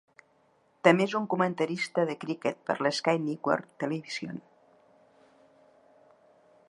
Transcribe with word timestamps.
També 0.85 1.05
és 1.09 1.11
un 1.19 1.27
comentarista 1.33 2.05
de 2.11 2.15
criquet 2.23 2.65
per 2.69 2.75
a 2.77 2.79
l'Sky 2.87 3.15
Network 3.27 3.69
Television. 3.85 4.43